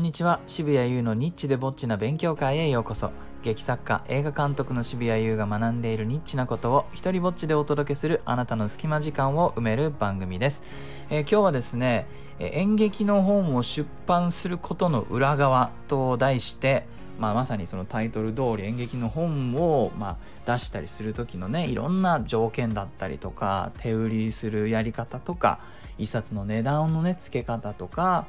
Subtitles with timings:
[0.00, 0.40] んにちは。
[0.46, 3.10] 渋谷優のニッチでぼっちな勉強会へようこそ。
[3.44, 10.62] 劇作家映画監督の渋谷優が学んでいるニッチなことを一人ぼっちでお届けするあなたの隙間時間を埋める番組です、
[11.08, 12.06] えー今日はですね
[12.38, 16.86] 演劇の本を出版することの裏側と題して
[17.18, 25.60] まあ、まさにそのタイトル通り演劇の本を、まあ、出したりする時のねいろんな条件だったりとか手売りするやり方とか
[25.98, 28.26] 一冊の値段のね付け方とか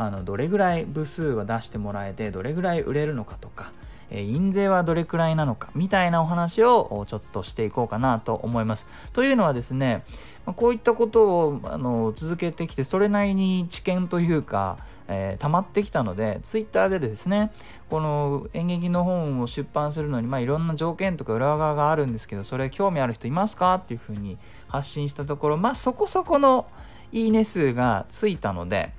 [0.00, 3.70] あのどれぐらい部数は出してもらえてどれぐらい売れるのかとか、
[4.08, 8.86] え印税はどれくらいなのかみたいなお話をちょっとしていこうかなと思います。
[9.12, 10.02] というのはですね
[10.46, 17.52] まこういったことをあの続けてきてそれなりに知見というか、えー溜まってきたのでツイッターでですね
[17.90, 26.66] この演劇の本を出版するのに、まあ、いろんな条件とか裏側があるんですけどそれ興味ある人いますかっていうふうに発信したところまあそこそこの
[27.12, 28.92] いいね数がついたので、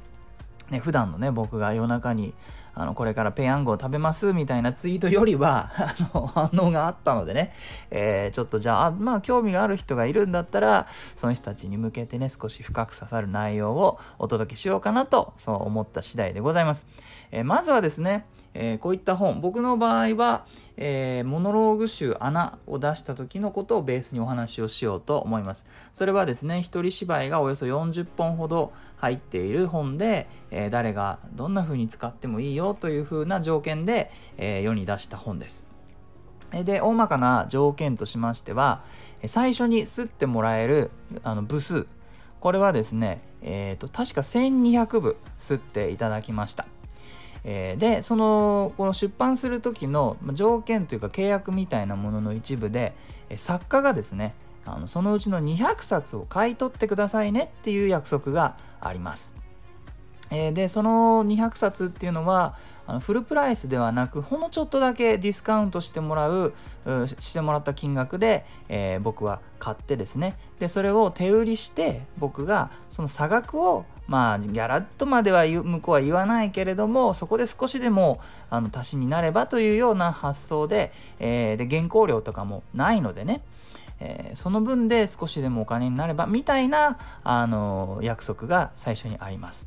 [0.72, 2.34] ね、普段のね僕が夜中に
[2.74, 7.54] あのこれからペヤングを食べますみたいなツイートよりは あの反応があったのでね、
[7.90, 16.88] えーちょっとじゃあまあ興味がある人がいるんだったらその人たちに向けてね少し深く刺さる内容をお届けしようかなとそう思った次第でございます。
[17.32, 19.42] えーまずはですね、えーこういった本。
[19.42, 20.46] 僕の場合は、
[20.78, 25.66] えーモノローグ集「穴」を出した時のことをベースにお話をしようと思います。
[25.94, 35.66] それはですね一人芝居がおよそ40本ほど入っている本で、えー誰がどんな風に使ってもいいよという風な条件で、えー世に出した本です。
[36.52, 38.84] で大まかな条件としましては
[39.26, 40.92] 最初に吸ってもらえる
[41.24, 41.88] あの部数。
[42.42, 46.66] これはですね、えーと確か1200部吸っていただきました。
[47.44, 52.94] えーでそのこの出版する時の条件というか契約みたいなものの一部で
[53.36, 59.34] 作家がですねあのそのうちの200冊を買い取ってくださいねっていう約束があります。
[60.30, 62.56] えでその200冊っていうのは
[62.88, 66.54] あのフルプライスではなくほんのちょっとだけディスカウントしてもらう
[66.86, 83.42] うしてもらった金額で、えー僕は買ってですねでそれを手売りして僕がその差額をまあギャラッとまでは向こうは言わないけれどもそこで少しでもあの足しになればというような発想で,、えーで原稿料とかもないのでね
[84.02, 89.66] えーその分で少しでもお金になればみたいな、あの約束が最初にあります。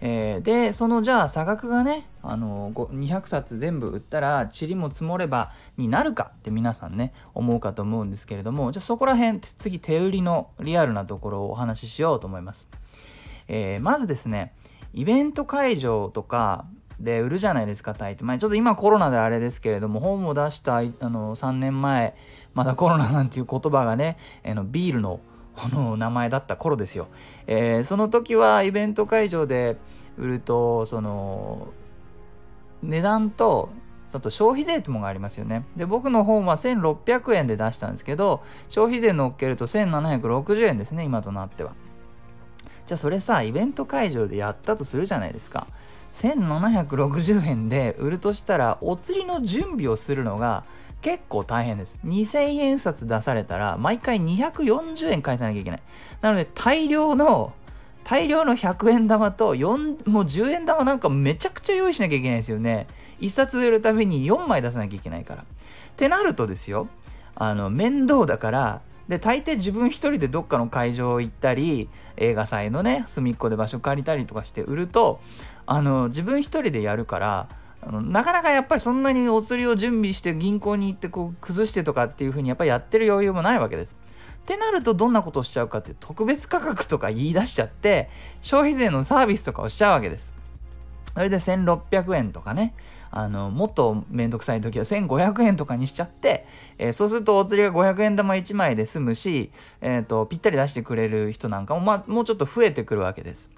[0.00, 12.66] えーでそのじゃあ差額がね、あの200冊全部売ったら塵も積もればになるかって皆さんね思うかと思うんですけれどもじゃあそこら辺次手売りのリアルなところをお話ししようと思います。
[13.48, 14.54] えーまずですね
[14.92, 16.66] イベント会場とか
[17.00, 22.14] で売るじゃないですか大抵、まあ、ちょっと今コロナであれですけれども本を出したあの3年前
[22.54, 25.20] まだコロナなんていう言葉がねあのビールの
[25.54, 27.06] この名前だった頃ですよ、
[27.46, 29.76] えーその時はイベント会場で
[30.18, 31.68] 売るとその
[32.82, 33.70] 値段と
[34.12, 35.64] あと消費税ってものがありますよね。
[35.76, 41.72] で僕の本は1600円で出したんですけど消費税乗っけると1760円ですね今となっては。
[42.86, 45.66] じゃあそれさイベント会場でやったとするじゃないですか。
[46.14, 50.64] 1760円で売るとしたらお釣りの準備をするのが
[51.02, 51.98] 結構大変です。
[52.04, 55.82] 2000円札出されたら毎回240円返さなきゃいけない。
[56.20, 57.52] なので大量の
[58.04, 62.86] 大量の100円玉と4もう10円玉なんかめちゃくちゃ用意しなきゃいけないですよね。
[63.20, 65.42] 1冊売るために4枚出さなきゃいけないから。
[65.42, 65.46] っ
[65.96, 66.88] てなるとですよ。
[67.34, 75.20] あの面倒だからで大抵自分一人でどっかの会場行ったり映画祭のね隅っこで場所借りたりとかして売ると
[75.66, 77.48] あの自分一人でやるから
[77.86, 83.96] あのなかなかやっぱりそんなにお釣りを準備して銀行に行ってこう崩してとかっていう風にやっぱりやってる余裕もないわけです。
[84.36, 88.10] ってなるとどんなことをしちゃうかって特別価格とか言い出しちゃって
[88.42, 90.34] 消費税のサービスとかをしちゃうわけです。
[91.14, 92.74] それで1600円とかね
[93.16, 96.46] あのもっとめんどくさい時は1500円とかにしちゃって、
[96.78, 103.52] えーそうするとお釣りが500円玉1枚で済むし、えーとぴったり出してくれる人なんかも、まあ、もうちょっと増えてくるわけです。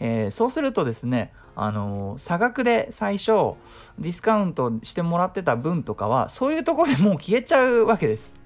[0.00, 3.56] えーそうするとですね、あの差額で最初
[3.98, 8.36] ディスカウントしてもらってた分とかはそういうところでもう消えちゃうわけです。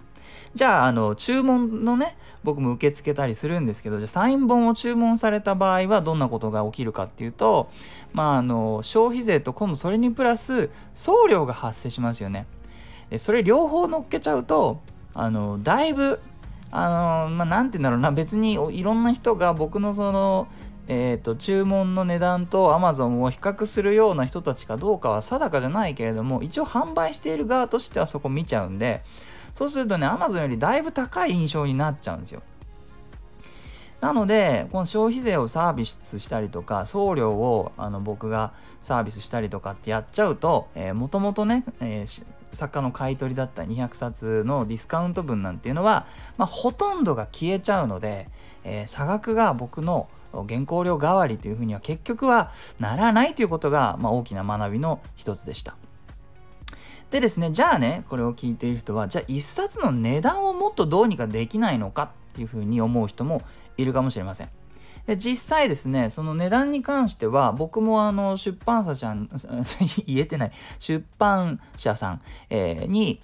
[0.55, 7.71] じゃあ、あの、注文のね、僕も受け付けたりするんですけど、じゃあ、サイン本を注文された場合はどんなことが起きるかっていうと、
[8.13, 12.47] まあ、あの、消費税と今度それにプラス送料が発生しますよね。
[13.11, 14.81] でそれ両方乗っけちゃうと、
[15.15, 16.21] あの、だいぶ、
[16.71, 20.49] あの、まあ、なんて言うんだろうな、別にいろんな人が僕のその、
[20.93, 29.05] えー、と注文の値段と Amazon を比較するような人たちかどうかは定かじゃないけれども一応販売している側としてはそこ見ちゃうんで
[29.55, 32.43] そうするとね Amazon よりだいぶ高い印象になっちゃうんですよ
[34.01, 42.25] なのでこの消費税をサービスしたりとか送料をあの僕がサービスしたりとかってやっちゃうともともとね、えー、
[42.55, 46.07] 作家の買い取りだった200冊のディスカウント分なんていうのは、
[46.39, 48.29] まあ、ほとんどが消えちゃうので、
[48.65, 55.77] えー、差額が僕の原稿料代わりというふうには結局はならないということが、まあ、大きな学びの一つでした。
[57.11, 63.43] でですね、じゃあね、これを聞いている人は、じゃあ一冊の値段をもっとどうにかできないのかっていうふうに思う人も
[63.77, 64.49] いるかもしれません。
[65.07, 69.29] で実際ですねその値段に関しては僕もあの出版社さん
[70.07, 73.21] 言えてない出版社さん、えー、に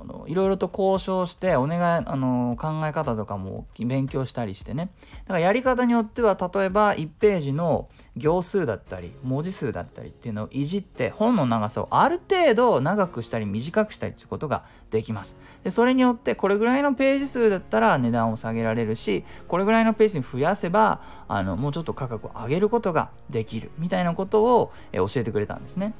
[0.00, 4.90] あのいろいろと交渉してお願いあの考え方とかも勉強したりしてね。
[5.24, 15.36] だからやり方によっては例えば1ページの行数だったり文字数だったりっていうのをいじって本の長さをある程度長くしたり短くしたりってことができます。
[15.64, 25.94] でそれによってこれぐらいのページ数だったら値段を下げられるしこれぐらいのページに増やせばあのもうちょっと価格を上げることができるみたいなことを教えてくれたんですね。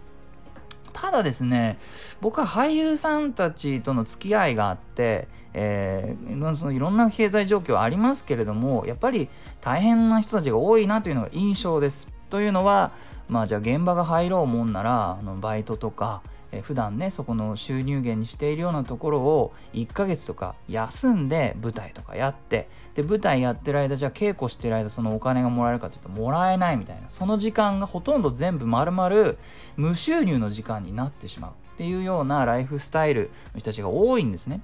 [1.00, 1.78] ただですね
[2.20, 9.28] 僕は俳優さんたちとの付き合いがあってえー、そのいろんな経済状況ありますけれどもやっぱり
[9.60, 12.06] 大変な人たちが多いなというのが印象です。
[12.30, 12.92] というのは
[13.28, 16.22] まあじゃあ現場が入ろうもんならあのバイトとか
[16.52, 29.34] え普段ねそこの収入源にしているようなところを1ヶ月とか休んで舞台とかやってで舞台やってる間じゃあ稽古してる間そのお金がもらえるかというともらえないみたいなその時間がほとんど全部丸々
[29.76, 34.62] 無収入の時間になってしまうっていうようなライフスタイルの人たちが多いんですね。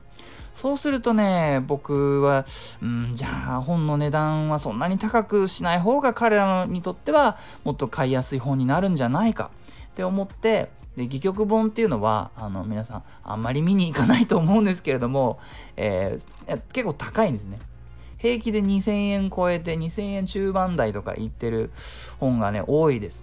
[0.52, 2.44] そうするとね、僕は、
[2.82, 9.50] うん、じゃあ本の値段はそんなに高くしない方が彼らにとってはもっと買いやすい本になるんじゃないか
[9.92, 15.38] って思って、で戯曲本っていうのはあの皆さんあんまり見に行かないと思うんですけれども、
[15.76, 17.58] えー、結構高いんですね。
[18.18, 21.70] 平気で2000円超えて2000円中盤台とか言ってる
[22.18, 23.22] 本がね多いです。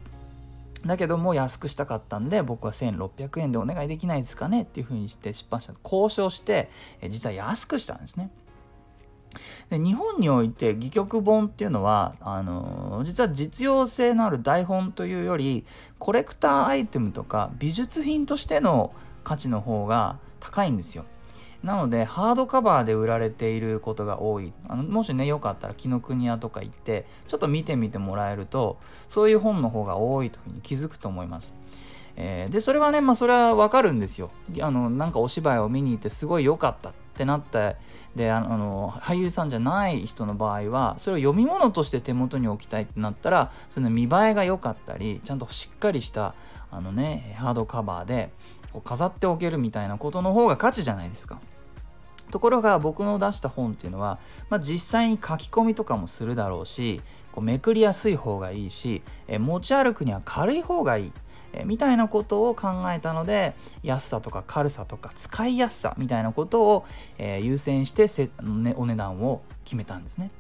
[0.85, 6.69] だけども安くしたかったんで僕は1600円でお願いできないですかねっていうふうにして出版社と交渉して
[7.09, 8.29] 実は安くしたんですね。
[9.69, 15.65] で日本において戯曲本っていうのはあのー、実は実用性のある台本というより
[15.99, 18.93] コレクターアイテムとか美術品としての
[19.23, 21.05] 価値の方が高いんですよ。
[21.63, 28.79] なのでハードカバーで売られていることが多いあのもしねよかったら紀ノ国屋とか行ってちょっと見てみてもらえると
[29.09, 31.53] そういう本の方が多いというふうに気づくと思います。
[32.15, 34.31] えー、でそれはねまあそれはわかるんですよ。
[34.59, 37.75] あのなんかお芝居を見に行ってすごい良かったってなって
[38.15, 46.35] であの俳優さんじゃない人の場合はそれを読み物として手元に置きたいってなったらその見栄えが良かったりちゃんとしっかりした
[46.71, 48.31] あのねハードカバーで
[48.73, 51.39] こう飾っておけるみたいなことの方が価値じゃないですか。
[52.31, 54.17] ところが僕の出した本っていうのは、
[54.49, 57.01] まあ、実際に書き込みとかもするだろうし
[57.33, 61.11] こうめくりやすい方がいいしえ持ち歩くには軽い方がいい
[61.53, 66.85] えみたいなことを考えたので安さとか軽さとか使いやすさみたいなことを、
[67.17, 70.31] え、優先してせ、ね、お値段を決めたんですね。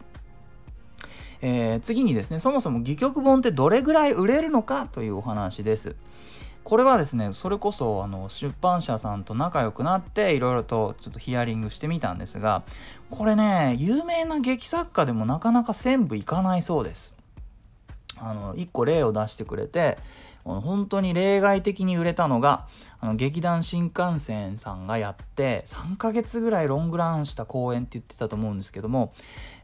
[1.43, 5.95] えー、次にですねそもそも戯曲本ってどれぐらい売れるのかというお話です。
[6.63, 12.63] これはですねそれこそあの出版社さんと仲良くなっていろいろとちょっとヒアリングしてみたんですが
[13.09, 17.13] これね有名な劇作家でもなかなか1000部いかないそうです。
[18.17, 19.97] あの1個例を出してくれて
[20.43, 22.67] 本当に例外的に売れたのが
[22.99, 29.13] あの劇団新幹線さんがやって3ヶ月ぐらいロングランした公演って言ってたと思うんですけども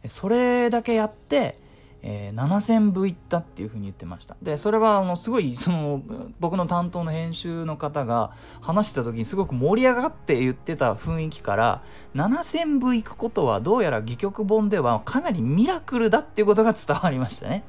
[0.07, 1.57] それだけやって
[2.03, 4.37] えー、7000部いったっていうふうに言ってました。
[4.41, 6.01] でそれはあのすごいその
[6.39, 8.31] 僕の担当の編集の方が
[8.61, 11.83] 話した時にすごく盛り上がって言ってた雰囲気から
[12.15, 17.63] 7000部いくことはどうやら戯曲本ではかなりミラクルだっていうことが伝わりましたね。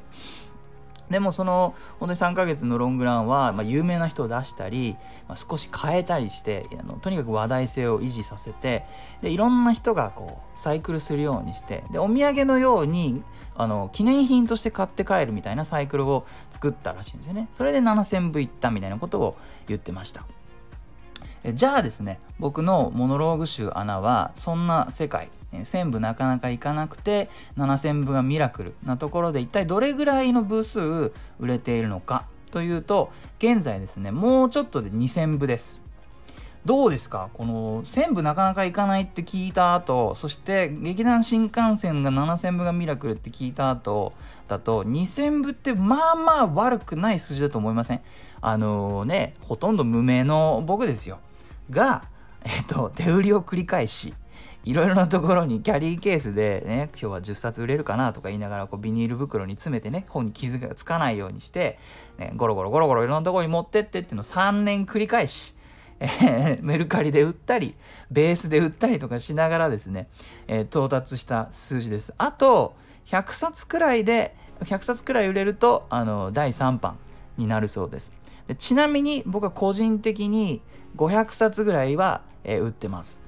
[1.11, 4.97] でもその本当に3ヶ月のロングランは、まあ、有名な人を出したり、
[5.29, 8.85] まあ、少し変えたりしてあのとにかく話題性を維持させて
[9.23, 13.23] でいろんな人がこうサイクルするようにしてでお土産のように
[13.57, 17.49] あの記念品として買って帰るみたいなサイクルを作ったらしいんですよね。
[17.51, 19.37] それで7000部いったみたいなことを
[19.67, 20.25] 言ってました。
[21.55, 35.83] じゃあですね僕のモノローグ集穴はそんな世界1000部なかなかいかなくて7000部がミラクルなところで一体どれぐらいの部数売れているのかというと現在ですねもうちょっとで2000部です。
[36.65, 37.31] どうですか？
[37.33, 44.13] この1000部なかなかいかないって聞いた後そして劇団新幹線が7000部がミラクルって聞いた後
[44.49, 48.01] だと2000部ってまあまあ悪くない数字だと思いません？
[48.43, 51.21] あのー、ねほとんど無名の僕ですよ。
[51.71, 52.05] が
[52.45, 54.13] えっと手売りを繰り返し
[54.65, 61.79] いろいろなところにキャリーケースでね今日は10冊売れるかなとか言いながらこうビニール袋に詰めてね本に傷がつかないようにして、
[62.19, 65.55] ね、ゴロゴロゴロゴロいろんなところに持ってってっていうのを3年繰り返し
[66.01, 67.75] えメルカリで売ったり
[68.11, 70.09] ベースで売ったりとかしながらですね、
[70.47, 72.15] えー、到達した数字です。
[72.19, 72.75] あと
[73.07, 76.99] 100冊くらいで100冊くらい売れるとあの第3版
[77.37, 78.13] になるそうです。
[78.47, 80.63] でちなみに僕は個人的に
[80.97, 83.19] 500冊ぐらいは、えー、売ってます。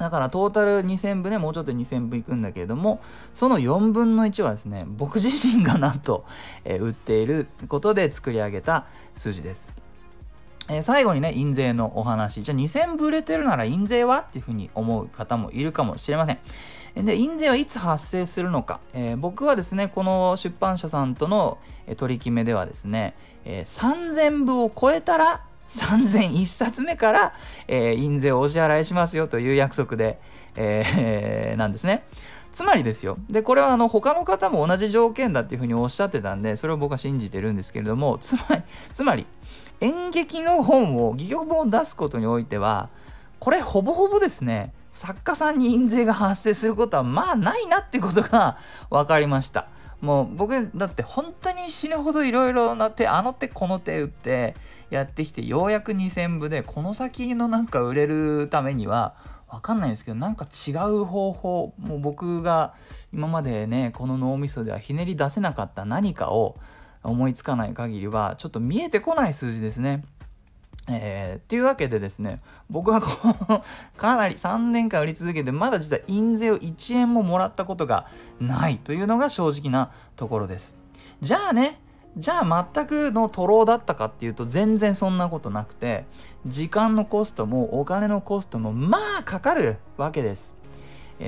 [0.00, 3.02] だからトータル2000部ね、もうちょっと2000部いくんだけれども、
[3.34, 6.24] その4分の1はですね、僕自身がなんと、
[6.64, 9.70] えー、売っていることで作り上げた数字です。
[10.70, 12.42] えー、最後にね、印税のお話。
[12.42, 17.04] じゃあ2000部売れてるなら印税はっていうふうに思う方もいるかもしれません。
[17.04, 18.80] で、印税はいつ発生するのか。
[18.94, 21.58] えー、僕はですね、この出版社さんとの
[21.98, 23.14] 取り決めではですね、
[23.44, 25.42] え、3000部を超えたら
[25.76, 27.32] 3001冊目から、
[27.68, 30.18] えー、印税をお支払いしますよという約束で、
[30.56, 32.04] えー、 なんですね。
[32.52, 33.16] つまりですよ。
[33.28, 38.62] で、これはあの他の方も同じ条件だっていうふうにおっしゃってたんで、それを僕は信じてるんですけれども、つまり、
[38.92, 39.26] つまり
[39.80, 42.88] 演劇の本を、戯曲本を出すことにおいては、
[43.38, 48.58] これほぼほぼですね、作家さんに印税が発生することはまあないなってことが
[48.90, 49.68] 分かりました。
[50.00, 54.54] もう僕だって本当に死ぬほどいろいろな手あの手この手打って
[54.88, 59.14] やってきてようやく2000部でこの先のなんか売れるためには
[59.50, 62.74] 分かんないんですけどなんか違う方法もう僕が
[63.12, 66.56] 今までねこの脳みそではひねり出せなかった何かを
[67.02, 70.04] 思いつかない限りはちょっと見えてこない数字ですね。
[70.90, 73.08] えー、っていうわけでですね僕はこ
[73.48, 73.64] の
[73.96, 78.06] かなり3年間売り続けてまだ実は印税を1円ももらったことが
[78.40, 80.74] ないというのが正直なところです。
[81.20, 81.80] じゃあね
[82.16, 86.06] じゃあ全くの徒労だったかっていうと全然そんなことなくて
[86.46, 90.60] 時間のコストもお金のコストもまあかかるわけです。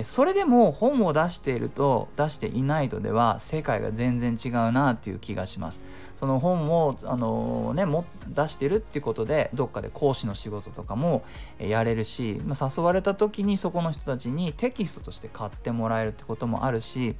[0.04, 5.80] それでも本を出していると出していないとでは世界が全然違うなっていう気がします。
[6.22, 11.24] その本をあの、ね、も出してるっていうことでどっかで講師の仕事とかも
[11.58, 17.16] やれるし、ま、誘われた時にそこの人たちにテキストとして買ってもらえるってこともあるし、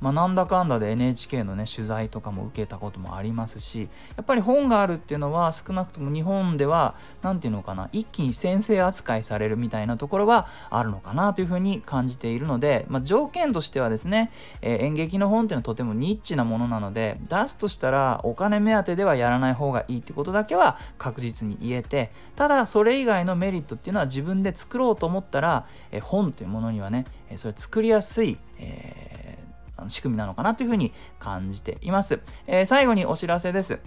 [0.00, 14.30] まあ、なんだかんだで NHK のね取材とかも受けたこともありますしやっぱり本があるっていうのは少なくとも日本では何て言うのかな一気に先生扱いされるみたいなところはあるのかなというふうに感じているので、まあ、条件としてはですね、
[14.62, 33.80] え、演劇の本っていうのはとてもニッチなものなので出すとしたらお金金目当てではやらない方がいいってことだけは確実に言えてただそれ以外のメリットっていうのは自分で作ろうと思ったらえ本というものにはねそれ作りやすい、えー、仕組みなのかなというふうに感じています、えー、最後にお知らせです。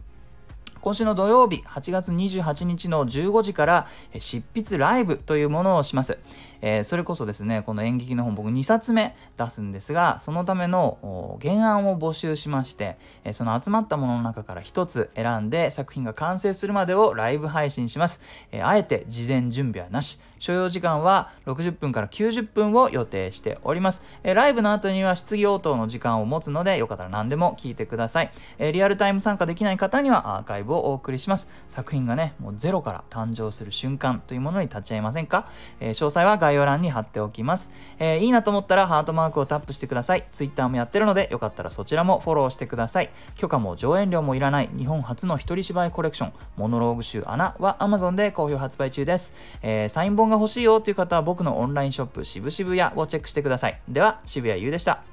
[0.87, 3.87] 今週の土曜日8月28日の15時から
[4.19, 6.17] 執筆ライブというものをします。
[6.61, 18.21] えー、それこそですね、この演劇の本僕2冊目出すんですが、そのための原案を募集しまして、えその集まったものの中から1つ選んで作品が完成するまでをライブ配信します。
[18.53, 24.01] え、あえて事前準備はなし、所要時間は60分から90分を予定しております。
[24.23, 28.31] え、ライブの後には質疑応答の時間を持つので、よかったら何でも聞いてください。
[28.59, 31.47] えリアルタイム参加できない方にはアーカイブをお送りします。
[31.69, 35.47] 作品がね、もうゼロから誕生する瞬間というものに立ち会いませんか、
[35.79, 37.69] え詳細は概要欄に貼っておきます。
[37.99, 40.25] え、いいなと思ったらハートマークをタップしてください。
[40.31, 43.09] Twitter もやってるので、よかったらそちらもフォローしてください。
[43.35, 49.33] 許可も上演料もいらない日本初の一人芝居コレクション、モノローグ集穴は Amazon で好評発売中です。
[49.61, 53.79] え、サイン本が欲しいよという方は僕のオンラインショップ渋々屋をチェックしてください。
[53.87, 55.03] では、渋谷優でした。